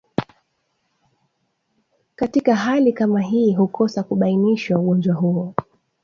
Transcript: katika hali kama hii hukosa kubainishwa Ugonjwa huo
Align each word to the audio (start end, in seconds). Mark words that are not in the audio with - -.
katika 2.15 2.55
hali 2.55 2.93
kama 2.93 3.21
hii 3.21 3.53
hukosa 3.53 4.03
kubainishwa 4.03 4.79
Ugonjwa 4.79 5.15
huo 5.15 5.53